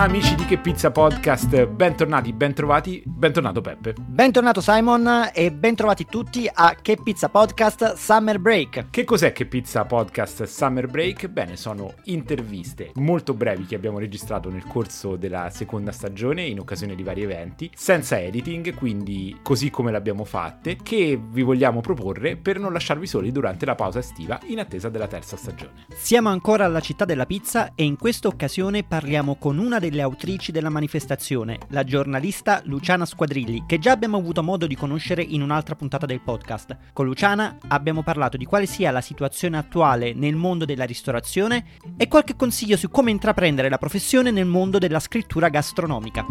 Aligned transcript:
Amici 0.00 0.34
di 0.34 0.46
Che 0.46 0.56
Pizza 0.56 0.90
Podcast, 0.90 1.66
bentornati, 1.66 2.32
bentrovati, 2.32 3.02
bentornato 3.04 3.60
Peppe. 3.60 3.92
Bentornato 4.00 4.62
Simon 4.62 5.28
e 5.30 5.52
bentrovati 5.52 6.06
tutti 6.06 6.48
a 6.50 6.74
Che 6.80 6.96
Pizza 7.04 7.28
Podcast 7.28 7.96
Summer 7.96 8.38
Break. 8.38 8.86
Che 8.88 9.04
cos'è 9.04 9.32
Che 9.32 9.44
Pizza 9.44 9.84
Podcast 9.84 10.44
Summer 10.44 10.86
Break? 10.86 11.28
Bene, 11.28 11.58
sono 11.58 11.92
interviste 12.04 12.92
molto 12.94 13.34
brevi 13.34 13.66
che 13.66 13.74
abbiamo 13.74 13.98
registrato 13.98 14.48
nel 14.48 14.64
corso 14.66 15.16
della 15.16 15.50
seconda 15.50 15.92
stagione 15.92 16.44
in 16.44 16.60
occasione 16.60 16.94
di 16.94 17.02
vari 17.02 17.22
eventi, 17.22 17.70
senza 17.74 18.18
editing, 18.18 18.72
quindi 18.72 19.36
così 19.42 19.68
come 19.68 19.92
l'abbiamo 19.92 20.24
fatte, 20.24 20.78
che 20.82 21.20
vi 21.22 21.42
vogliamo 21.42 21.82
proporre 21.82 22.38
per 22.38 22.58
non 22.58 22.72
lasciarvi 22.72 23.06
soli 23.06 23.32
durante 23.32 23.66
la 23.66 23.74
pausa 23.74 23.98
estiva 23.98 24.40
in 24.46 24.60
attesa 24.60 24.88
della 24.88 25.08
terza 25.08 25.36
stagione. 25.36 25.84
Siamo 25.94 26.30
ancora 26.30 26.64
alla 26.64 26.80
città 26.80 27.04
della 27.04 27.26
pizza 27.26 27.72
e 27.74 27.84
in 27.84 27.98
questa 27.98 28.28
occasione 28.28 28.82
parliamo 28.82 29.34
con 29.34 29.58
una 29.58 29.78
delle 29.78 29.88
delle 29.90 30.02
autrici 30.02 30.52
della 30.52 30.70
manifestazione, 30.70 31.58
la 31.68 31.84
giornalista 31.84 32.62
Luciana 32.64 33.04
Squadrilli, 33.04 33.64
che 33.66 33.78
già 33.78 33.92
abbiamo 33.92 34.16
avuto 34.16 34.42
modo 34.42 34.66
di 34.66 34.76
conoscere 34.76 35.22
in 35.22 35.42
un'altra 35.42 35.74
puntata 35.74 36.06
del 36.06 36.20
podcast. 36.20 36.76
Con 36.94 37.04
Luciana 37.04 37.58
abbiamo 37.68 38.02
parlato 38.02 38.38
di 38.38 38.46
quale 38.46 38.66
sia 38.66 38.90
la 38.90 39.02
situazione 39.02 39.58
attuale 39.58 40.14
nel 40.14 40.36
mondo 40.36 40.64
della 40.64 40.84
ristorazione 40.84 41.64
e 41.96 42.08
qualche 42.08 42.36
consiglio 42.36 42.76
su 42.76 42.88
come 42.88 43.10
intraprendere 43.10 43.68
la 43.68 43.78
professione 43.78 44.30
nel 44.30 44.46
mondo 44.46 44.78
della 44.78 45.00
scrittura 45.00 45.48
gastronomica. 45.48 46.24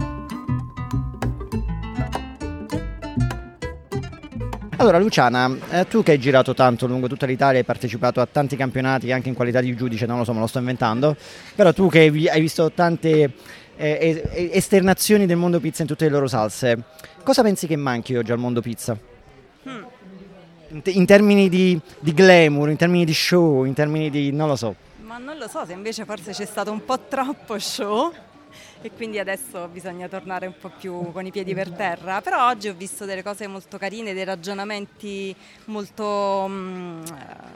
Allora 4.80 4.98
Luciana, 4.98 5.54
eh, 5.72 5.88
tu 5.90 6.04
che 6.04 6.14
hai 6.14 6.20
girato 6.20 6.54
tanto 6.54 6.88
lungo 6.88 7.10
tutta 7.10 7.26
l'Italia, 7.26 7.60
hai 7.60 7.66
partecipato 7.66 8.22
a 8.22 8.26
tanti 8.26 8.56
campionati 8.56 9.12
anche 9.12 9.28
in 9.28 9.36
qualità 9.36 9.60
di 9.60 9.76
giudice, 9.76 10.06
non 10.06 10.20
lo 10.20 10.24
so, 10.24 10.32
me 10.32 10.40
lo 10.40 10.48
sto 10.48 10.60
inventando, 10.60 11.18
però 11.54 11.74
tu 11.74 11.90
che 11.90 12.10
hai 12.32 12.40
visto 12.40 12.72
tante 12.72 13.34
eh, 13.76 14.50
esternazioni 14.54 15.26
del 15.26 15.36
mondo 15.36 15.60
pizza 15.60 15.82
in 15.82 15.88
tutte 15.90 16.06
le 16.06 16.12
loro 16.12 16.28
salse, 16.28 16.82
cosa 17.24 17.44
pensi 17.44 17.68
che 17.68 17.76
manchi 17.76 18.16
oggi 18.16 18.32
al 18.32 18.38
mondo 18.38 18.62
pizza? 18.62 18.98
Hmm. 19.64 19.84
In, 20.70 20.82
in, 20.86 21.06
termini 21.06 21.50
di, 21.50 21.78
di 22.00 22.14
glamour, 22.14 22.70
in 22.70 22.78
termini 22.78 23.04
di 23.04 23.14
show, 23.14 23.66
in 23.66 23.74
termini 23.74 24.10
di... 24.10 24.32
non 24.32 24.48
lo 24.48 24.56
so. 24.56 24.74
Ma 25.02 25.18
non 25.18 25.38
lo 25.38 25.50
so 25.50 25.66
se 25.66 25.74
invece 25.74 26.06
forse 26.06 26.32
c'è 26.32 26.46
stato 26.46 26.72
un 26.72 26.86
po' 26.86 27.00
troppo 27.10 27.60
show 27.60 28.14
e 28.82 28.92
quindi 28.96 29.20
adesso 29.20 29.68
bisogna 29.68 30.08
tornare 30.08 30.48
un 30.48 30.54
po' 30.60 30.72
più 30.78 31.12
con 31.12 31.26
i 31.26 31.32
piedi 31.32 31.54
per 31.54 31.70
terra. 31.72 32.22
Però 32.22 32.48
oggi 32.48 32.70
ho 32.70 32.74
visto 32.74 33.06
delle 33.06 33.24
cose 33.24 33.48
molto 33.48 33.78
carine, 33.78 34.14
dei 34.14 34.24
ragionamenti 34.24 35.36
molto, 35.66 36.46
mm, 36.48 37.04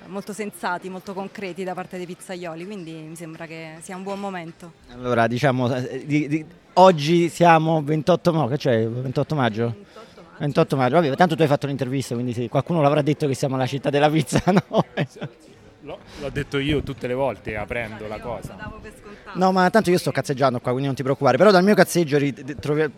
molto 0.07 0.33
sensati, 0.33 0.89
molto 0.89 1.13
concreti 1.13 1.63
da 1.63 1.73
parte 1.73 1.97
dei 1.97 2.05
pizzaioli, 2.05 2.65
quindi 2.65 2.91
mi 2.91 3.15
sembra 3.15 3.45
che 3.45 3.77
sia 3.81 3.95
un 3.95 4.03
buon 4.03 4.19
momento. 4.19 4.73
Allora, 4.91 5.27
diciamo, 5.27 5.73
eh, 5.73 6.05
di, 6.05 6.27
di, 6.27 6.45
oggi 6.73 7.29
siamo 7.29 7.81
28, 7.81 8.31
no, 8.31 8.57
cioè 8.57 8.87
28 8.87 9.35
maggio? 9.35 9.63
28 9.63 10.21
maggio. 10.21 10.39
28 10.39 10.75
maggio, 10.75 10.95
vabbè, 10.95 11.15
tanto 11.15 11.35
tu 11.35 11.41
hai 11.41 11.47
fatto 11.47 11.67
l'intervista, 11.67 12.15
quindi 12.15 12.33
sì, 12.33 12.49
qualcuno 12.49 12.81
l'avrà 12.81 13.01
detto 13.01 13.27
che 13.27 13.33
siamo 13.33 13.55
la 13.55 13.65
città 13.65 13.89
della 13.89 14.09
pizza, 14.09 14.41
no? 14.51 14.85
L'ho, 15.85 15.99
l'ho 16.21 16.29
detto 16.29 16.59
io 16.59 16.81
tutte 16.81 17.07
le 17.07 17.13
volte 17.13 17.57
aprendo 17.57 18.07
la 18.07 18.17
cosa. 18.19 18.55
No, 19.33 19.51
ma 19.51 19.69
tanto 19.69 19.89
io 19.89 19.97
sto 19.97 20.11
cazzeggiando 20.11 20.59
qua, 20.59 20.71
quindi 20.71 20.87
non 20.87 20.95
ti 20.95 21.03
preoccupare. 21.03 21.35
Però 21.35 21.51
dal 21.51 21.63
mio 21.63 21.75
cazzeggio 21.75 22.17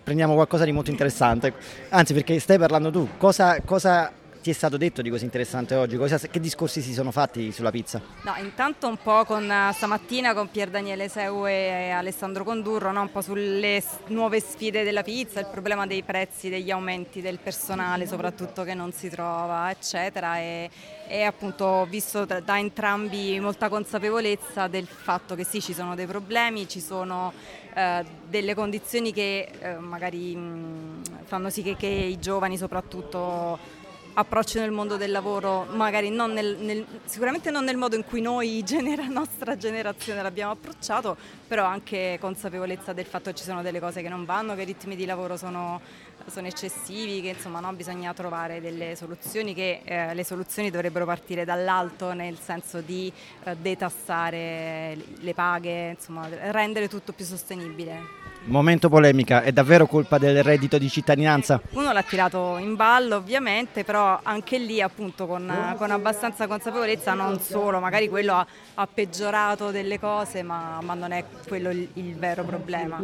prendiamo 0.04 0.36
qualcosa 0.36 0.66
di 0.66 0.72
molto 0.72 0.92
interessante. 0.92 1.54
Anzi, 1.90 2.14
perché 2.14 2.38
stai 2.38 2.60
parlando 2.60 2.92
tu. 2.92 3.10
Cosa, 3.18 3.60
cosa 3.62 4.12
ti 4.46 4.52
è 4.52 4.54
stato 4.54 4.78
detto 4.78 5.02
di 5.02 5.10
così 5.10 5.24
interessante 5.24 5.74
oggi? 5.74 5.98
Cosa, 5.98 6.20
che 6.20 6.40
discorsi 6.40 6.80
si 6.80 6.94
sono 6.94 7.10
fatti 7.10 7.52
sulla 7.52 7.72
pizza? 7.72 8.00
No, 8.22 8.36
intanto 8.38 8.88
un 8.88 8.98
po' 9.02 9.26
con 9.26 9.50
eh, 9.50 9.72
stamattina 9.74 10.36
con 10.36 10.52
Pier 10.52 10.70
Daniele 10.70 11.10
Seu 11.10 11.48
e 11.48 11.90
Alessandro 11.90 12.44
Condurro, 12.44 12.92
no? 12.92 13.02
un 13.02 13.12
po' 13.12 13.22
sulle 13.22 13.82
nuove 14.10 14.40
sfide 14.40 14.84
della 14.84 15.02
pizza, 15.02 15.40
il 15.40 15.48
problema 15.48 15.88
dei 15.88 16.04
prezzi, 16.04 16.50
degli 16.50 16.70
aumenti 16.70 17.22
del 17.22 17.40
personale 17.40 18.06
soprattutto 18.06 18.62
che 18.62 18.76
non 18.76 18.92
si 18.92 19.10
trova, 19.10 19.72
eccetera. 19.72 20.38
E, 20.38 20.70
e 21.08 21.24
appunto 21.24 21.66
ho 21.66 21.86
visto 21.88 22.26
da, 22.26 22.60
entrambi 22.60 23.40
molta 23.40 23.68
consapevolezza 23.68 24.68
del 24.68 24.86
fatto 24.86 25.34
che 25.34 25.44
sì, 25.44 25.60
ci 25.60 25.74
sono 25.74 25.96
dei 25.96 26.06
problemi, 26.06 26.70
ci 26.70 26.82
sono 26.82 27.34
eh, 27.74 28.06
delle 28.30 28.54
condizioni 28.54 29.12
che 29.12 29.50
eh, 29.58 29.74
magari 29.80 30.36
mh, 30.36 31.24
fanno 31.24 31.50
sì 31.50 31.64
che, 31.64 31.76
che 31.76 31.88
i 31.88 32.20
giovani 32.20 32.58
soprattutto 32.58 33.84
approccio 34.16 34.60
nel 34.60 34.72
mondo 34.72 34.96
del 34.96 35.12
lavoro, 35.12 35.66
magari 35.72 36.10
non 36.10 36.32
nel, 36.32 36.58
nel, 36.60 36.86
sicuramente 37.06 37.52
non 37.52 37.64
nel 37.66 37.76
modo 37.76 37.96
in 37.96 38.04
cui 38.04 38.22
noi, 38.22 38.64
genera, 38.66 39.06
nostra 39.08 39.58
generazione, 39.58 40.22
l'abbiamo 40.22 40.52
approcciato, 40.54 41.16
però 41.48 41.66
anche 41.66 42.18
consapevolezza 42.20 42.94
del 42.94 43.06
fatto 43.06 43.30
che 43.30 43.36
ci 43.36 43.44
sono 43.44 43.62
delle 43.62 43.80
cose 43.80 44.02
che 44.02 44.10
non 44.10 44.26
vanno, 44.26 44.56
che 44.56 44.62
i 44.62 44.66
ritmi 44.66 44.96
di 44.96 45.06
lavoro 45.06 45.36
sono, 45.38 45.82
sono 46.28 46.48
eccessivi, 46.48 47.22
che 47.22 47.30
insomma 47.30 47.60
no, 47.60 47.72
bisogna 47.74 48.14
trovare 48.14 48.62
delle 48.62 48.96
soluzioni, 48.96 49.54
che 49.54 49.82
eh, 49.84 50.14
le 50.14 50.24
soluzioni 50.24 50.70
dovrebbero 50.72 51.06
partire 51.06 51.44
dall'alto 51.44 52.14
nel 52.14 52.38
senso 52.40 52.80
di 52.80 53.12
eh, 53.44 53.56
detassare 53.58 54.98
le 55.20 55.34
paghe, 55.34 55.90
insomma 55.98 56.28
rendere 56.52 56.88
tutto 56.88 57.12
più 57.12 57.26
sostenibile. 57.26 58.24
Momento 58.48 58.90
polemica, 58.90 59.42
è 59.42 59.52
davvero 59.52 59.88
colpa 59.88 60.20
del 60.20 60.44
reddito 60.44 60.78
di 60.78 60.88
cittadinanza? 60.88 61.60
Uno 61.72 61.92
l'ha 61.92 62.04
tirato 62.04 62.58
in 62.58 62.76
ballo 62.76 63.16
ovviamente, 63.16 63.84
però 63.84 64.05
anche 64.06 64.58
lì 64.58 64.82
appunto 64.82 65.26
con, 65.28 65.76
con 65.78 65.92
abbastanza 65.92 66.48
consapevolezza 66.48 67.14
non 67.14 67.40
solo, 67.40 67.80
magari 67.80 68.08
quello 68.08 68.34
ha, 68.34 68.46
ha 68.76 68.88
peggiorato 68.88 69.72
delle 69.72 70.00
cose 70.00 70.44
ma, 70.44 70.80
ma 70.82 70.94
non 70.94 71.12
è 71.12 71.26
quello 71.48 71.70
il, 71.70 71.88
il, 71.94 72.16
vero 72.16 72.44
problema. 72.44 73.02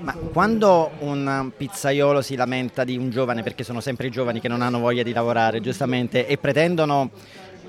Ma 0.00 0.14
quando 0.32 0.90
un 1.00 1.50
pizzaiolo 1.56 2.22
si 2.22 2.36
lamenta 2.36 2.84
di 2.84 2.96
un 2.96 3.10
giovane, 3.10 3.42
perché 3.42 3.64
sono 3.64 3.80
sempre 3.80 4.06
i 4.06 4.10
giovani 4.10 4.40
che 4.40 4.48
non 4.48 4.62
hanno 4.62 4.78
voglia 4.78 5.02
di 5.02 5.12
lavorare 5.12 5.60
giustamente 5.60 6.26
e 6.26 6.38
pretendono, 6.38 7.10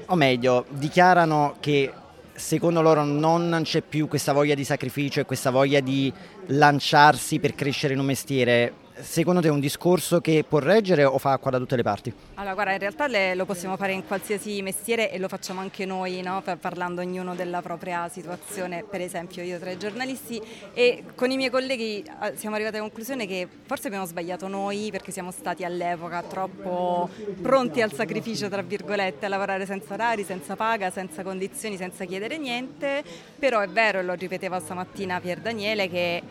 o 0.06 0.16
meglio, 0.16 0.66
dichiarano 0.69 1.56
che 1.59 1.94
secondo 2.34 2.81
loro 2.81 3.03
non 3.03 3.62
c'è 3.63 3.81
più 3.81 4.07
questa 4.07 4.31
voglia 4.31 4.56
di 4.56 4.63
sacrificio 4.63 5.19
e 5.19 5.25
questa 5.25 5.51
voglia 5.51 5.81
di 5.81 6.12
lanciarsi 6.47 7.40
per 7.40 7.53
crescere 7.53 7.94
in 7.94 8.00
un 8.00 8.06
mestiere 8.06 8.74
secondo 9.02 9.42
te 9.42 9.48
è 9.48 9.52
un 9.52 9.60
discorso 9.60 10.22
che 10.22 10.46
può 10.48 10.60
reggere 10.60 11.04
o 11.04 11.18
fa 11.18 11.34
acqua 11.34 11.52
da 11.52 11.58
tutte 11.58 11.76
le 11.76 11.84
parti? 11.84 12.14
Allora, 12.36 12.54
guarda, 12.54 12.74
in 12.74 12.80
realtà 12.80 13.08
le, 13.08 13.36
lo 13.36 13.46
possiamo 13.46 13.78
fare 13.78 13.94
in 13.94 14.06
qualsiasi 14.06 14.62
mestiere 14.62 15.12
e 15.12 15.20
lo 15.20 15.28
facciamo 15.28 15.60
anche 15.60 15.86
noi, 15.86 16.22
no? 16.22 16.44
parlando 16.60 17.02
ognuno 17.02 17.36
della 17.36 17.62
propria 17.62 18.08
situazione, 18.10 18.84
per 18.84 19.02
esempio 19.02 19.44
io 19.44 19.60
tra 19.60 19.72
i 19.72 19.78
giornalisti 19.78 20.42
e 20.74 21.04
con 21.16 21.32
i 21.32 21.38
miei 21.38 21.50
colleghi 21.50 22.02
eh, 22.02 22.36
siamo 22.36 22.56
arrivati 22.56 22.78
alla 22.78 22.86
conclusione 22.86 23.26
che 23.26 23.48
forse 23.66 23.88
abbiamo 23.88 24.06
sbagliato 24.06 24.48
noi 24.48 24.90
perché 24.92 25.12
siamo 25.12 25.31
stati 25.31 25.64
all'epoca 25.64 26.22
troppo 26.24 27.10
pronti 27.42 27.81
al 27.81 27.94
sacrificio, 27.94 28.50
tra 28.50 28.62
virgolette, 28.62 29.26
a 29.26 29.30
lavorare 29.30 29.66
senza 29.66 29.94
orari, 29.94 30.24
senza 30.24 30.56
paga, 30.56 30.90
senza 30.90 31.24
condizioni, 31.24 31.78
senza 31.78 32.06
chiedere 32.06 32.38
niente, 32.38 33.04
però 33.38 33.60
è 33.60 33.68
vero, 33.68 34.02
lo 34.02 34.14
ripeteva 34.14 34.60
stamattina 34.60 35.20
Pier 35.20 35.40
Daniele, 35.40 35.90
che 35.90 36.22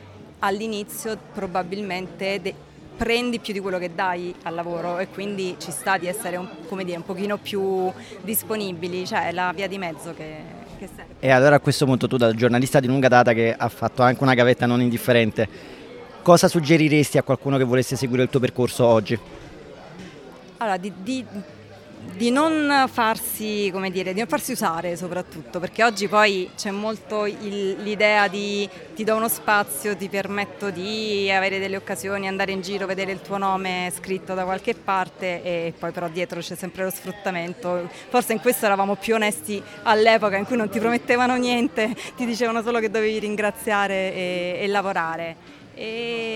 all'inizio 0.40 1.16
probabilmente 1.32 2.40
de- 2.40 2.54
prendi 2.96 3.38
più 3.38 3.52
di 3.52 3.60
quello 3.60 3.78
che 3.78 3.94
dai 3.94 4.34
al 4.42 4.54
lavoro 4.54 4.98
e 4.98 5.08
quindi 5.08 5.54
ci 5.58 5.70
sta 5.70 5.96
di 5.96 6.08
essere 6.08 6.36
un, 6.36 6.48
dire, 6.82 6.96
un 6.96 7.04
pochino 7.04 7.38
più 7.38 7.90
disponibili, 8.22 9.06
cioè 9.06 9.28
è 9.28 9.32
la 9.32 9.52
via 9.54 9.68
di 9.68 9.78
mezzo 9.78 10.12
che, 10.14 10.34
che 10.78 10.88
serve. 10.94 11.14
E 11.20 11.30
allora 11.30 11.56
a 11.56 11.60
questo 11.60 11.84
punto 11.84 12.08
tu 12.08 12.16
da 12.16 12.34
giornalista 12.34 12.80
di 12.80 12.88
lunga 12.88 13.08
data 13.08 13.32
che 13.32 13.54
ha 13.56 13.68
fatto 13.68 14.02
anche 14.02 14.22
una 14.22 14.34
gavetta 14.34 14.66
non 14.66 14.80
indifferente, 14.80 15.48
cosa 16.22 16.48
suggeriresti 16.48 17.18
a 17.18 17.22
qualcuno 17.22 17.56
che 17.56 17.64
volesse 17.64 17.94
seguire 17.94 18.24
il 18.24 18.28
tuo 18.28 18.40
percorso 18.40 18.84
oggi? 18.84 19.18
Allora, 20.56 20.76
di, 20.76 20.92
di 21.00 21.24
di 22.14 22.30
non 22.30 22.88
farsi, 22.90 23.70
come 23.72 23.90
dire, 23.90 24.12
di 24.12 24.18
non 24.18 24.28
farsi 24.28 24.52
usare 24.52 24.96
soprattutto, 24.96 25.60
perché 25.60 25.84
oggi 25.84 26.08
poi 26.08 26.50
c'è 26.56 26.70
molto 26.70 27.26
il, 27.26 27.76
l'idea 27.82 28.28
di 28.28 28.68
ti 28.94 29.04
do 29.04 29.14
uno 29.14 29.28
spazio, 29.28 29.96
ti 29.96 30.08
permetto 30.08 30.70
di 30.70 31.30
avere 31.30 31.58
delle 31.58 31.76
occasioni, 31.76 32.26
andare 32.26 32.52
in 32.52 32.60
giro, 32.60 32.86
vedere 32.86 33.12
il 33.12 33.20
tuo 33.20 33.36
nome 33.36 33.92
scritto 33.94 34.34
da 34.34 34.44
qualche 34.44 34.74
parte 34.74 35.42
e 35.42 35.72
poi 35.78 35.92
però 35.92 36.08
dietro 36.08 36.40
c'è 36.40 36.56
sempre 36.56 36.84
lo 36.84 36.90
sfruttamento. 36.90 37.88
Forse 38.08 38.32
in 38.32 38.40
questo 38.40 38.66
eravamo 38.66 38.96
più 38.96 39.14
onesti 39.14 39.62
all'epoca 39.84 40.36
in 40.36 40.44
cui 40.46 40.56
non 40.56 40.68
ti 40.68 40.80
promettevano 40.80 41.36
niente, 41.36 41.94
ti 42.16 42.26
dicevano 42.26 42.62
solo 42.62 42.80
che 42.80 42.90
dovevi 42.90 43.20
ringraziare 43.20 44.12
e, 44.14 44.58
e 44.60 44.66
lavorare. 44.66 45.36
E, 45.74 46.27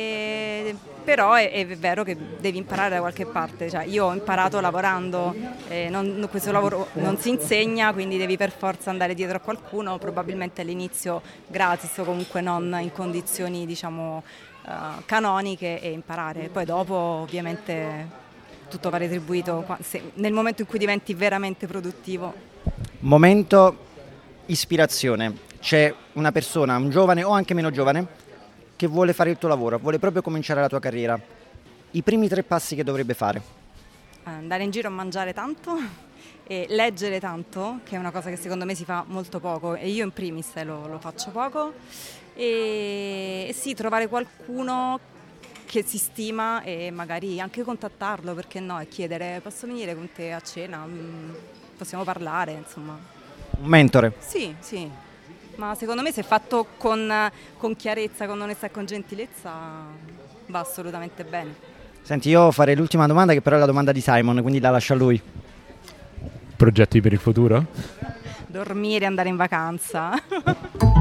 però 1.03 1.35
è, 1.35 1.51
è, 1.51 1.67
vero 1.77 2.05
che 2.05 2.17
devi 2.39 2.59
imparare 2.59 2.91
da 2.91 3.01
qualche 3.01 3.27
parte, 3.27 3.69
cioè, 3.69 3.85
io 3.85 4.07
ho 4.07 4.13
imparato 4.13 4.61
lavorando, 4.61 5.35
eh, 5.69 5.89
non, 5.89 6.27
questo 6.31 6.53
lavoro 6.53 6.89
non 6.95 7.19
si 7.19 7.29
insegna, 7.29 7.93
quindi 7.93 8.17
devi 8.17 8.37
per 8.37 8.51
forza 8.51 8.91
andare 8.91 9.15
dietro 9.15 9.37
a 9.37 9.41
qualcuno, 9.41 9.99
probabilmente 9.99 10.63
all'inizio 10.63 11.23
gratis 11.47 11.97
o 11.99 12.05
comunque 12.05 12.41
non 12.41 12.77
in 12.81 12.93
condizioni 12.93 13.67
diciamo, 13.67 14.23
uh, 14.65 14.71
canoniche 15.05 15.81
e 15.81 15.91
imparare, 15.91 16.49
poi 16.53 16.65
dopo 16.65 16.95
ovviamente 16.95 18.21
tutto 18.69 18.89
va 18.89 18.97
retribuito 18.97 19.67
se, 19.81 20.13
nel 20.15 20.33
momento 20.33 20.63
in 20.63 20.69
cui 20.69 20.79
diventi 20.79 21.13
veramente 21.13 21.67
produttivo. 21.67 22.33
Momento 23.01 23.91
ispirazione, 24.47 25.37
c'è 25.61 25.93
una 26.15 26.33
persona, 26.33 26.77
un 26.77 26.91
giovane 26.91 27.23
o 27.23 27.31
anche 27.31 27.55
meno 27.55 27.71
giovane, 27.71 28.21
che 28.83 28.89
vuole 28.89 29.13
fare 29.13 29.31
il 29.31 29.39
tuo 29.39 29.49
lavoro, 29.49 29.79
vuole 29.79 30.01
proprio 30.01 30.23
cominciare 30.23 30.61
la 30.61 30.69
tua 30.69 30.81
carriera, 30.81 31.17
i 31.93 32.03
primi 32.03 32.27
tre 32.27 32.43
passi 32.43 32.75
che 32.75 32.83
dovrebbe 32.83 33.15
fare? 33.15 33.41
Andare 34.25 34.65
in 34.65 34.73
giro 34.73 34.89
a 34.89 34.91
mangiare 34.91 35.33
tanto 35.33 35.79
e 36.43 36.67
leggere 36.69 37.21
tanto, 37.21 37.79
che 37.85 37.95
è 37.95 37.99
una 38.01 38.11
cosa 38.11 38.29
che 38.29 38.35
secondo 38.35 38.65
me 38.65 38.75
si 38.75 38.85
fa 38.85 39.05
molto 39.07 39.39
poco 39.39 39.77
e 39.77 39.89
io 39.89 40.03
in 40.03 40.11
primis 40.11 40.51
eh, 40.55 40.65
lo, 40.65 40.89
lo 40.89 40.99
faccio 40.99 41.31
poco. 41.31 41.75
E, 42.35 43.47
e 43.49 43.53
sì, 43.53 43.73
trovare 43.75 44.09
qualcuno 44.09 44.99
che 45.65 45.85
si 45.85 45.99
stima 45.99 46.63
e 46.63 46.91
magari 46.91 47.41
anche 47.41 47.63
contattarlo, 47.63 48.35
perché 48.35 48.59
no, 48.59 48.81
e 48.81 48.89
chiedere 48.89 49.39
posso 49.45 49.69
venire 49.69 49.95
con 49.95 50.09
te 50.13 50.33
a 50.33 50.41
cena, 50.41 50.85
mm, 50.85 51.31
possiamo 51.79 52.03
parlare, 52.03 52.51
insomma. 52.55 52.99
Un 53.61 53.69
mentore? 53.69 54.15
Sì, 54.19 54.53
sì, 54.59 54.91
ma 55.63 55.77
secondo 55.77 56.03
me 56.03 56.11
se 56.11 56.25
fatto 56.25 56.67
con, 56.77 57.31
con 57.57 57.77
chiarezza, 57.77 58.27
con 58.27 58.41
onestà 58.41 58.67
e 58.67 58.71
con 58.73 58.85
gentilezza 58.85 59.51
va 60.47 60.59
assolutamente 60.59 61.23
bene. 61.23 61.55
Senti, 62.03 62.31
io 62.31 62.51
farei 62.51 62.75
l'ultima 62.75 63.07
domanda 63.07 63.33
che 63.33 63.41
però 63.41 63.55
è 63.55 63.59
la 63.61 63.67
domanda 63.67 63.93
di 63.93 64.01
Simon, 64.01 64.43
quindi 64.43 64.59
la 64.59 64.71
lascio 64.71 64.95
a 64.95 64.97
lui. 64.97 65.23
Progetti 66.57 67.01
per 67.01 67.13
il 67.13 67.21
futuro? 67.21 67.65
Dormire, 68.49 69.07
andare 69.07 69.29
in 69.29 69.37
vacanza. 69.37 70.21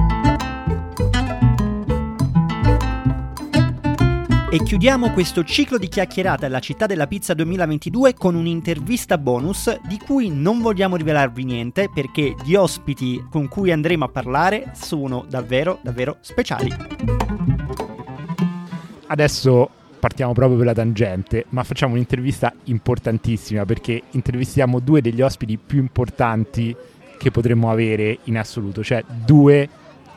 E 4.53 4.61
chiudiamo 4.63 5.13
questo 5.13 5.45
ciclo 5.45 5.77
di 5.77 5.87
chiacchierate 5.87 6.45
alla 6.45 6.59
Città 6.59 6.85
della 6.85 7.07
Pizza 7.07 7.33
2022 7.33 8.13
con 8.13 8.35
un'intervista 8.35 9.17
bonus 9.17 9.79
di 9.87 9.97
cui 9.97 10.29
non 10.29 10.59
vogliamo 10.59 10.97
rivelarvi 10.97 11.45
niente 11.45 11.89
perché 11.89 12.35
gli 12.43 12.53
ospiti 12.53 13.25
con 13.29 13.47
cui 13.47 13.71
andremo 13.71 14.03
a 14.03 14.09
parlare 14.09 14.73
sono 14.75 15.23
davvero, 15.25 15.79
davvero 15.81 16.17
speciali. 16.19 16.69
Adesso 19.07 19.69
partiamo 19.97 20.33
proprio 20.33 20.57
per 20.57 20.65
la 20.65 20.73
tangente, 20.73 21.45
ma 21.51 21.63
facciamo 21.63 21.93
un'intervista 21.93 22.53
importantissima 22.65 23.63
perché 23.63 24.03
intervistiamo 24.11 24.79
due 24.81 24.99
degli 24.99 25.21
ospiti 25.21 25.57
più 25.57 25.79
importanti 25.79 26.75
che 27.17 27.31
potremmo 27.31 27.71
avere 27.71 28.19
in 28.25 28.37
assoluto, 28.37 28.83
cioè 28.83 29.01
due 29.07 29.69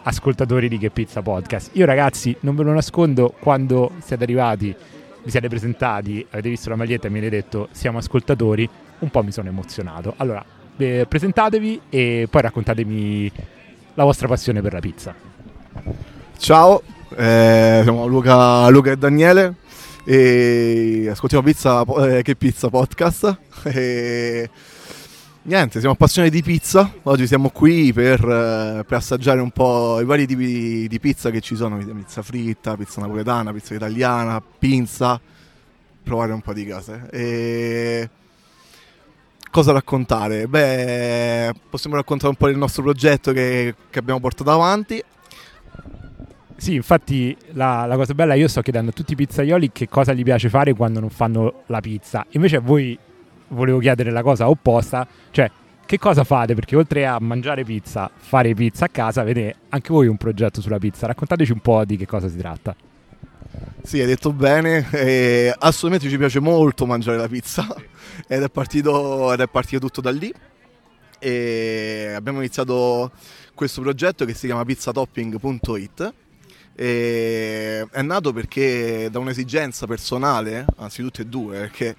ascoltatori 0.05 0.69
di 0.69 0.79
Che 0.79 0.91
Pizza 0.91 1.23
Podcast. 1.23 1.71
Io 1.73 1.87
ragazzi, 1.87 2.37
non 2.41 2.57
ve 2.57 2.63
lo 2.63 2.73
nascondo, 2.73 3.35
quando 3.39 3.93
siete 4.03 4.25
arrivati, 4.25 4.75
vi 5.23 5.31
siete 5.31 5.49
presentati, 5.49 6.25
avete 6.31 6.49
visto 6.49 6.69
la 6.69 6.77
maglietta 6.77 7.07
e 7.07 7.11
mi 7.11 7.19
avete 7.19 7.37
detto 7.37 7.69
siamo 7.73 7.99
ascoltatori, 7.99 8.69
un 9.01 9.11
po' 9.11 9.23
mi 9.23 9.33
sono 9.33 9.49
emozionato. 9.49 10.15
Allora, 10.19 10.45
eh, 10.77 11.07
presentatevi 11.09 11.81
e 11.89 12.27
poi 12.31 12.43
raccontatemi 12.43 13.33
la 13.95 14.05
vostra 14.05 14.29
passione 14.29 14.61
per 14.61 14.73
la 14.73 14.81
pizza. 14.81 15.15
Ciao, 16.37 16.83
eh, 17.17 17.81
siamo 17.83 18.07
Luca, 18.07 18.69
Luca, 18.69 18.91
e 18.91 18.97
Daniele 18.97 19.55
e 20.05 21.09
ascoltiamo 21.11 21.43
pizza, 21.43 21.83
eh, 21.83 22.23
Che 22.23 22.37
Pizza 22.37 22.69
Podcast. 22.69 23.39
E 23.67 24.51
Niente, 25.47 25.79
siamo 25.79 25.93
appassionati 25.93 26.35
di 26.35 26.43
pizza, 26.43 26.91
oggi 27.03 27.27
siamo 27.27 27.51
qui 27.51 27.93
per, 27.93 28.19
eh, 28.19 28.83
per, 28.87 28.97
assaggiare 28.97 29.43
un 29.43 29.51
po' 29.51 30.01
i 30.01 30.05
vari 30.07 30.27
tipi 30.27 30.89
di 30.89 30.99
pizza 30.99 31.29
che 31.29 31.43
ci 31.43 31.55
sono, 31.55 31.77
pizza 31.77 32.23
fritta, 32.23 32.79
pizza 32.79 33.03
napoletana, 33.03 33.53
pizza 33.53 33.75
italiana, 33.75 34.41
pinza, 34.41 35.21
provare 36.03 36.33
un 36.33 36.41
po' 36.41 36.55
di 36.55 36.67
cose. 36.67 37.09
E... 37.11 38.09
Cosa 39.51 39.73
raccontare? 39.73 40.47
Beh, 40.47 41.53
possiamo 41.69 41.97
raccontare 41.97 42.31
un 42.31 42.37
po' 42.37 42.47
del 42.47 42.57
nostro 42.57 42.83
progetto 42.83 43.33
che, 43.33 43.75
che 43.91 43.99
abbiamo 43.99 44.21
portato 44.21 44.51
avanti. 44.51 45.05
Sì, 46.57 46.73
infatti 46.73 47.37
la, 47.53 47.85
la 47.85 47.97
cosa 47.97 48.15
bella, 48.15 48.33
io 48.33 48.49
sto 48.49 48.63
chiedendo 48.63 48.93
a 48.93 48.95
tutti 48.95 49.13
i 49.13 49.17
pizzaioli 49.17 49.73
che 49.73 49.91
cosa 49.91 50.15
gli 50.15 50.23
piace 50.23 50.49
fare 50.49 50.73
quando 50.73 51.01
non 51.01 51.11
fanno 51.11 51.65
la 51.67 51.81
pizza, 51.81 52.25
invece 52.31 52.61
voi 52.61 52.99
volevo 53.55 53.79
chiedere 53.79 54.11
la 54.11 54.23
cosa 54.23 54.49
opposta, 54.49 55.07
cioè 55.31 55.51
che 55.87 55.99
cosa 55.99 56.25
fate? 56.25 56.55
Perché 56.55 56.77
oltre 56.77 57.07
a 57.07 57.19
mangiare 57.21 57.63
pizza, 57.63 58.11
fare 58.15 58.55
pizza 58.55 58.87
a 58.87 58.89
casa, 58.89 59.21
avete 59.21 59.55
anche 59.69 59.93
voi 59.93 60.07
un 60.07 60.17
progetto 60.17 60.61
sulla 60.61 60.79
pizza. 60.79 61.07
Raccontateci 61.07 61.53
un 61.53 61.61
po' 61.61 61.85
di 61.85 61.97
che 61.97 62.07
cosa 62.07 62.29
si 62.29 62.37
tratta. 62.37 62.75
Sì, 63.83 64.01
hai 64.01 64.07
detto 64.07 64.33
bene. 64.33 64.89
Eh, 64.93 65.55
assolutamente 65.59 66.09
ci 66.09 66.17
piace 66.17 66.41
molto 66.41 66.87
mangiare 66.87 67.19
la 67.19 67.29
pizza 67.29 67.67
ed 68.27 68.43
è 68.43 68.49
partito, 68.49 69.33
ed 69.33 69.41
è 69.41 69.49
partito 69.49 69.81
tutto 69.81 70.01
da 70.01 70.11
lì. 70.11 70.33
E 71.19 72.13
abbiamo 72.15 72.39
iniziato 72.39 73.13
questo 73.55 73.83
progetto 73.83 74.25
che 74.25 74.33
si 74.33 74.47
chiama 74.47 74.65
pizzatopping.it. 74.65 76.15
E 76.77 77.87
è 77.91 78.03
nato 78.03 78.33
perché 78.33 79.09
da 79.11 79.19
un'esigenza 79.19 79.87
personale, 79.87 80.65
anzi 80.77 81.03
tutte 81.03 81.23
e 81.23 81.27
due, 81.27 81.59
perché 81.59 81.95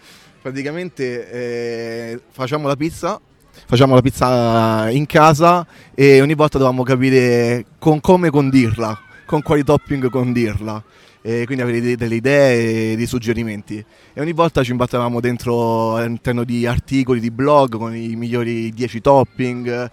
praticamente 0.45 1.31
eh, 1.31 2.21
facciamo 2.29 2.67
la 2.67 2.75
pizza 2.75 3.19
facciamo 3.65 3.95
la 3.95 4.01
pizza 4.01 4.91
in 4.91 5.07
casa 5.07 5.65
e 5.95 6.21
ogni 6.21 6.35
volta 6.35 6.59
dovevamo 6.59 6.83
capire 6.83 7.65
con 7.79 7.99
come 7.99 8.29
condirla, 8.29 8.95
con 9.25 9.41
quali 9.41 9.63
topping 9.63 10.07
condirla. 10.11 10.83
E 11.23 11.45
quindi 11.45 11.63
avere 11.63 11.95
delle 11.95 12.13
idee, 12.13 12.95
dei 12.95 13.07
suggerimenti. 13.07 13.83
E 14.13 14.21
ogni 14.21 14.33
volta 14.33 14.63
ci 14.63 14.69
imbattevamo 14.69 15.19
dentro 15.19 15.95
all'interno 15.95 16.43
di 16.43 16.67
articoli, 16.67 17.19
di 17.19 17.31
blog 17.31 17.77
con 17.77 17.95
i 17.95 18.15
migliori 18.15 18.69
10 18.71 19.01
topping, 19.01 19.89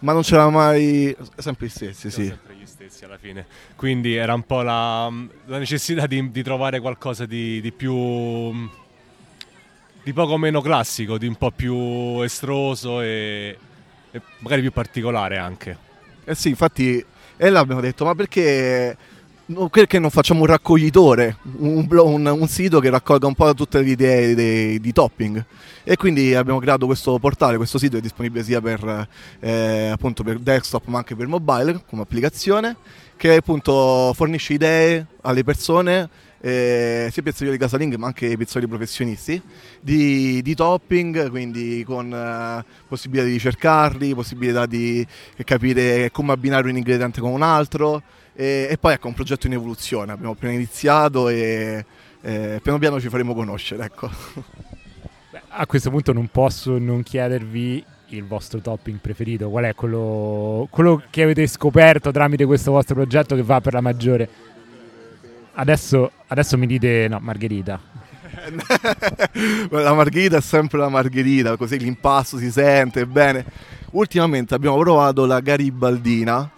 ma 0.00 0.12
non 0.12 0.22
c'era 0.22 0.48
mai 0.48 1.16
sempre 1.38 1.66
gli 1.66 1.70
stessi, 1.70 2.10
sì. 2.12 2.26
Sempre 2.26 2.54
gli 2.54 2.66
stessi 2.66 3.04
alla 3.04 3.18
fine. 3.18 3.44
Quindi 3.74 4.14
era 4.14 4.34
un 4.34 4.44
po' 4.44 4.62
la, 4.62 5.10
la 5.46 5.58
necessità 5.58 6.06
di, 6.06 6.30
di, 6.30 6.42
trovare 6.44 6.78
qualcosa 6.78 7.26
di, 7.26 7.60
di 7.60 7.72
più 7.72 8.84
di 10.06 10.12
poco 10.12 10.38
meno 10.38 10.60
classico, 10.60 11.18
di 11.18 11.26
un 11.26 11.34
po' 11.34 11.50
più 11.50 12.20
estroso 12.20 13.00
e, 13.00 13.58
e 14.12 14.20
magari 14.38 14.60
più 14.60 14.70
particolare 14.70 15.36
anche. 15.36 15.76
Eh 16.22 16.36
sì, 16.36 16.50
infatti, 16.50 17.04
e 17.36 17.50
là 17.50 17.58
abbiamo 17.58 17.80
detto, 17.80 18.04
ma 18.04 18.14
perché, 18.14 18.96
perché 19.68 19.98
non 19.98 20.10
facciamo 20.10 20.42
un 20.42 20.46
raccoglitore, 20.46 21.38
un, 21.56 21.88
un, 21.90 22.24
un, 22.24 22.46
sito 22.46 22.78
che 22.78 22.88
raccolga 22.88 23.26
un 23.26 23.34
po' 23.34 23.52
tutte 23.54 23.82
le 23.82 23.90
idee 23.90 24.34
di, 24.36 24.78
di 24.78 24.92
topping? 24.92 25.44
E 25.82 25.96
quindi 25.96 26.36
abbiamo 26.36 26.60
creato 26.60 26.86
questo 26.86 27.18
portale, 27.18 27.56
questo 27.56 27.76
sito 27.76 27.96
è 27.96 28.00
disponibile 28.00 28.44
sia 28.44 28.60
per, 28.60 29.08
eh, 29.40 29.96
per 29.98 30.38
desktop 30.38 30.86
ma 30.86 30.98
anche 30.98 31.16
per 31.16 31.26
mobile 31.26 31.82
come 31.84 32.02
applicazione, 32.02 32.76
che 33.16 33.34
appunto 33.34 34.12
fornisce 34.14 34.52
idee 34.52 35.04
alle 35.22 35.42
persone 35.42 36.08
eh, 36.40 37.08
sia 37.10 37.22
pizzaioli 37.22 37.58
casalinghe 37.58 37.96
ma 37.96 38.06
anche 38.06 38.36
pizzaioli 38.36 38.68
professionisti 38.68 39.40
di, 39.80 40.42
di 40.42 40.54
topping, 40.54 41.30
quindi 41.30 41.82
con 41.84 42.12
eh, 42.12 42.64
possibilità 42.86 43.26
di 43.26 43.32
ricercarli, 43.32 44.14
possibilità 44.14 44.66
di 44.66 45.06
capire 45.44 46.10
come 46.10 46.32
abbinare 46.32 46.68
un 46.68 46.76
ingrediente 46.76 47.20
con 47.20 47.32
un 47.32 47.42
altro 47.42 48.02
e, 48.34 48.68
e 48.70 48.76
poi 48.78 48.94
ecco 48.94 49.08
un 49.08 49.14
progetto 49.14 49.46
in 49.46 49.54
evoluzione, 49.54 50.12
abbiamo 50.12 50.32
appena 50.32 50.52
iniziato 50.52 51.28
e 51.28 51.84
eh, 52.20 52.60
piano 52.62 52.78
piano 52.78 53.00
ci 53.00 53.08
faremo 53.08 53.34
conoscere. 53.34 53.84
Ecco. 53.84 54.10
Beh, 55.30 55.42
a 55.48 55.66
questo 55.66 55.90
punto 55.90 56.12
non 56.12 56.28
posso 56.28 56.78
non 56.78 57.02
chiedervi 57.02 57.84
il 58.10 58.24
vostro 58.24 58.60
topping 58.60 58.98
preferito, 58.98 59.48
qual 59.48 59.64
è 59.64 59.74
quello, 59.74 60.68
quello 60.70 61.02
che 61.10 61.22
avete 61.22 61.46
scoperto 61.46 62.10
tramite 62.12 62.44
questo 62.44 62.70
vostro 62.70 62.94
progetto 62.94 63.34
che 63.34 63.42
va 63.42 63.60
per 63.60 63.72
la 63.72 63.80
maggiore? 63.80 64.28
Adesso, 65.58 66.10
adesso 66.26 66.58
mi 66.58 66.66
dite 66.66 67.06
no, 67.08 67.18
margherita. 67.18 67.80
la 69.70 69.94
margherita 69.94 70.36
è 70.36 70.40
sempre 70.42 70.78
la 70.78 70.90
margherita, 70.90 71.56
così 71.56 71.78
l'impasto 71.78 72.36
si 72.36 72.50
sente 72.50 73.06
bene. 73.06 73.44
Ultimamente 73.92 74.54
abbiamo 74.54 74.76
provato 74.76 75.24
la 75.24 75.40
garibaldina, 75.40 76.50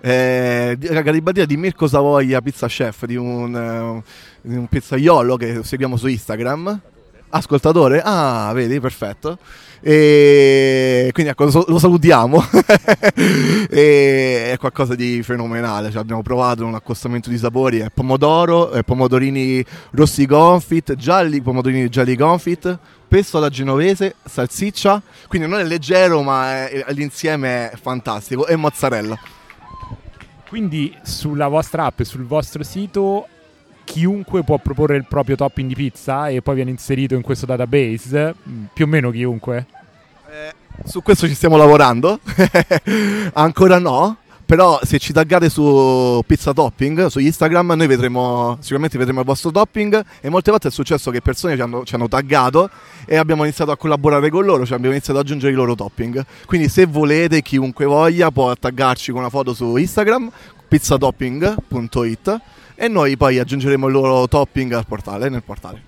eh, 0.00 0.76
la 0.80 1.02
garibaldina 1.02 1.46
di 1.46 1.56
Mirko 1.56 1.86
Savoia, 1.86 2.40
pizza 2.40 2.66
chef, 2.66 3.04
di 3.04 3.14
un, 3.14 4.02
di 4.40 4.56
un 4.56 4.66
pizzaiolo 4.66 5.36
che 5.36 5.62
seguiamo 5.62 5.96
su 5.96 6.08
Instagram. 6.08 6.80
Ascoltatore? 7.28 8.02
Ah, 8.04 8.50
vedi, 8.52 8.80
perfetto. 8.80 9.38
E 9.82 11.08
quindi 11.12 11.32
ecco, 11.32 11.44
lo, 11.66 11.78
salutiamo. 11.78 12.44
è 13.68 14.54
qualcosa 14.58 14.94
di 14.94 15.22
fenomenale. 15.22 15.90
Cioè, 15.90 16.00
abbiamo 16.00 16.22
provato 16.22 16.64
un 16.64 16.74
accostamento 16.74 17.30
di 17.30 17.38
sapori: 17.38 17.78
è 17.78 17.90
pomodoro, 17.92 18.70
è 18.70 18.82
pomodorini 18.82 19.64
rossi 19.92 20.26
confit, 20.26 20.94
gialli, 20.96 21.40
pomodorini 21.40 21.88
gialli 21.88 22.16
confit, 22.16 22.78
pesto 23.08 23.38
alla 23.38 23.48
genovese, 23.48 24.16
salsiccia. 24.24 25.02
Quindi 25.28 25.48
non 25.48 25.60
è 25.60 25.64
leggero, 25.64 26.22
ma 26.22 26.68
è, 26.68 26.84
l'insieme 26.88 27.70
è 27.70 27.76
fantastico. 27.76 28.46
E 28.46 28.56
mozzarella. 28.56 29.18
Quindi 30.48 30.94
sulla 31.02 31.46
vostra 31.46 31.84
app 31.84 32.02
sul 32.02 32.26
vostro 32.26 32.64
sito 32.64 33.28
chiunque 33.90 34.44
può 34.44 34.58
proporre 34.58 34.96
il 34.96 35.04
proprio 35.04 35.34
topping 35.34 35.66
di 35.66 35.74
pizza 35.74 36.28
e 36.28 36.42
poi 36.42 36.54
viene 36.54 36.70
inserito 36.70 37.14
in 37.16 37.22
questo 37.22 37.44
database? 37.44 38.34
Mm, 38.48 38.64
più 38.72 38.84
o 38.84 38.88
meno 38.88 39.10
chiunque? 39.10 39.66
Eh, 40.30 40.52
su 40.84 41.02
questo 41.02 41.26
ci 41.26 41.34
stiamo 41.34 41.56
lavorando, 41.56 42.20
ancora 43.34 43.80
no, 43.80 44.16
però 44.46 44.78
se 44.84 44.98
ci 44.98 45.12
taggate 45.12 45.48
su 45.48 46.22
Pizza 46.24 46.52
Topping, 46.52 47.06
su 47.06 47.18
Instagram, 47.18 47.72
noi 47.72 47.88
vedremo, 47.88 48.56
sicuramente 48.60 48.96
vedremo 48.96 49.20
il 49.20 49.26
vostro 49.26 49.50
topping 49.50 50.04
e 50.20 50.28
molte 50.28 50.52
volte 50.52 50.68
è 50.68 50.70
successo 50.70 51.10
che 51.10 51.20
persone 51.20 51.56
ci 51.56 51.60
hanno, 51.60 51.84
ci 51.84 51.96
hanno 51.96 52.06
taggato 52.06 52.70
e 53.06 53.16
abbiamo 53.16 53.42
iniziato 53.42 53.72
a 53.72 53.76
collaborare 53.76 54.30
con 54.30 54.44
loro, 54.44 54.64
cioè 54.64 54.76
abbiamo 54.76 54.94
iniziato 54.94 55.18
ad 55.18 55.24
aggiungere 55.24 55.50
i 55.52 55.56
loro 55.56 55.74
topping. 55.74 56.24
Quindi 56.46 56.68
se 56.68 56.86
volete, 56.86 57.42
chiunque 57.42 57.86
voglia 57.86 58.30
può 58.30 58.54
taggarci 58.54 59.10
con 59.10 59.20
una 59.20 59.30
foto 59.30 59.52
su 59.52 59.76
Instagram, 59.76 60.30
pizzatopping.it 60.68 62.40
e 62.82 62.88
noi 62.88 63.14
poi 63.18 63.38
aggiungeremo 63.38 63.88
il 63.88 63.92
loro 63.92 64.26
topping 64.26 64.72
al 64.72 64.86
portale, 64.86 65.28
nel 65.28 65.42
portale. 65.42 65.82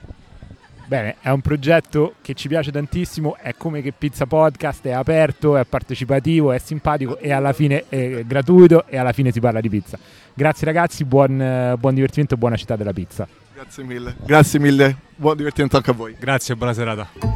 Bene, 0.85 1.17
è 1.23 1.31
un 1.31 1.41
progetto 1.41 2.17
che 2.21 2.35
ci 2.35 2.49
piace 2.49 2.71
tantissimo, 2.71 3.39
è 3.39 3.55
come 3.57 3.81
che 3.81 3.95
Pizza 3.97 4.27
Podcast 4.27 4.85
è 4.85 4.91
aperto, 4.91 5.57
è 5.57 5.65
partecipativo, 5.65 6.53
è 6.53 6.59
simpatico 6.59 7.17
e 7.17 7.33
alla 7.33 7.55
fine 7.55 7.85
è 7.89 8.23
gratuito 8.27 8.85
e 8.89 8.99
alla 8.99 9.13
fine 9.13 9.33
si 9.33 9.41
parla 9.41 9.63
di 9.63 9.71
pizza. 9.71 9.99
Grazie 10.35 10.67
ragazzi, 10.67 11.07
buon, 11.07 11.41
eh, 11.41 11.77
buon 11.79 11.95
divertimento, 11.95 12.37
buona 12.37 12.57
città 12.57 12.77
della 12.77 12.93
pizza. 12.93 13.27
Grazie 13.55 13.85
mille, 13.85 14.17
grazie 14.23 14.59
mille, 14.59 14.95
buon 15.17 15.37
divertimento 15.39 15.79
anche 15.79 15.91
a 15.93 15.95
voi. 15.95 16.15
Grazie, 16.19 16.57
buona 16.57 16.75
serata. 16.75 17.32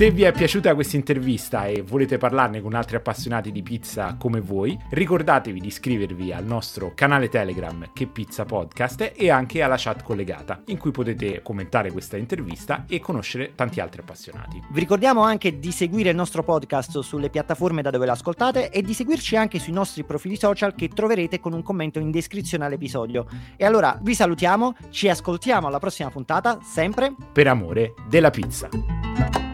Se 0.00 0.10
vi 0.10 0.22
è 0.22 0.32
piaciuta 0.32 0.74
questa 0.74 0.96
intervista 0.96 1.66
e 1.66 1.82
volete 1.82 2.16
parlarne 2.16 2.62
con 2.62 2.72
altri 2.72 2.96
appassionati 2.96 3.52
di 3.52 3.62
pizza 3.62 4.16
come 4.18 4.40
voi, 4.40 4.74
ricordatevi 4.92 5.60
di 5.60 5.66
iscrivervi 5.66 6.32
al 6.32 6.46
nostro 6.46 6.92
canale 6.94 7.28
Telegram 7.28 7.90
Che 7.92 8.06
Pizza 8.06 8.46
Podcast 8.46 9.12
e 9.14 9.28
anche 9.28 9.60
alla 9.60 9.74
chat 9.76 10.02
collegata, 10.02 10.62
in 10.68 10.78
cui 10.78 10.90
potete 10.90 11.42
commentare 11.42 11.92
questa 11.92 12.16
intervista 12.16 12.86
e 12.88 12.98
conoscere 12.98 13.52
tanti 13.54 13.80
altri 13.80 14.00
appassionati. 14.00 14.62
Vi 14.70 14.80
ricordiamo 14.80 15.20
anche 15.20 15.58
di 15.58 15.70
seguire 15.70 16.08
il 16.08 16.16
nostro 16.16 16.42
podcast 16.42 17.00
sulle 17.00 17.28
piattaforme 17.28 17.82
da 17.82 17.90
dove 17.90 18.06
lo 18.06 18.12
ascoltate 18.12 18.70
e 18.70 18.80
di 18.80 18.94
seguirci 18.94 19.36
anche 19.36 19.58
sui 19.58 19.74
nostri 19.74 20.04
profili 20.04 20.38
social 20.38 20.74
che 20.74 20.88
troverete 20.88 21.40
con 21.40 21.52
un 21.52 21.62
commento 21.62 21.98
in 21.98 22.10
descrizione 22.10 22.64
all'episodio. 22.64 23.26
E 23.54 23.66
allora 23.66 23.98
vi 24.00 24.14
salutiamo, 24.14 24.76
ci 24.88 25.10
ascoltiamo 25.10 25.66
alla 25.66 25.78
prossima 25.78 26.08
puntata, 26.08 26.58
sempre 26.62 27.14
per 27.34 27.48
amore 27.48 27.92
della 28.08 28.30
pizza. 28.30 29.49